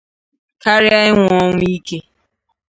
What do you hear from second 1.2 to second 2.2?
ọnwụ ike